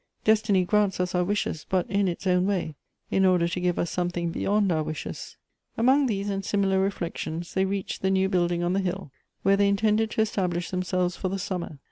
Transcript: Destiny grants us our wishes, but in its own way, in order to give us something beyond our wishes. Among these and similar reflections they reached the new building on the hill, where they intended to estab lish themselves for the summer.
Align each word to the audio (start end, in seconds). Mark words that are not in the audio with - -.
Destiny 0.23 0.65
grants 0.65 0.99
us 0.99 1.13
our 1.13 1.23
wishes, 1.23 1.63
but 1.69 1.87
in 1.87 2.07
its 2.07 2.25
own 2.25 2.47
way, 2.47 2.73
in 3.11 3.23
order 3.23 3.47
to 3.47 3.59
give 3.59 3.77
us 3.77 3.91
something 3.91 4.31
beyond 4.31 4.71
our 4.71 4.81
wishes. 4.81 5.37
Among 5.77 6.07
these 6.07 6.27
and 6.27 6.43
similar 6.43 6.79
reflections 6.79 7.53
they 7.53 7.65
reached 7.65 8.01
the 8.01 8.09
new 8.09 8.27
building 8.27 8.63
on 8.63 8.73
the 8.73 8.79
hill, 8.79 9.11
where 9.43 9.57
they 9.57 9.69
intended 9.69 10.09
to 10.09 10.23
estab 10.23 10.55
lish 10.55 10.71
themselves 10.71 11.15
for 11.15 11.29
the 11.29 11.37
summer. 11.37 11.77